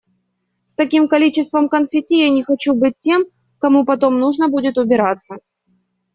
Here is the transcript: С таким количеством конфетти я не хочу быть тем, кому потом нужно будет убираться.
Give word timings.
С 0.65 0.73
таким 0.73 1.07
количеством 1.07 1.69
конфетти 1.69 2.21
я 2.23 2.29
не 2.31 2.43
хочу 2.43 2.73
быть 2.73 2.95
тем, 2.99 3.23
кому 3.59 3.85
потом 3.85 4.19
нужно 4.19 4.47
будет 4.47 4.79
убираться. 4.79 5.35